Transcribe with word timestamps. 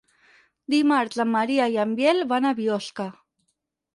Dimarts 0.73 1.19
en 1.25 1.29
Maria 1.33 1.67
i 1.75 1.77
en 1.85 1.93
Biel 2.01 2.23
van 2.33 2.47
a 2.47 2.53
Biosca. 2.63 3.09